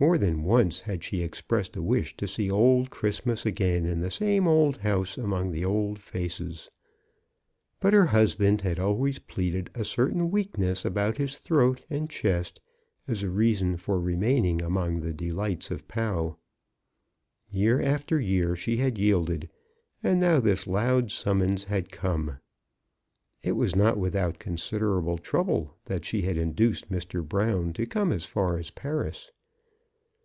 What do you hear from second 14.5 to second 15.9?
among the delights of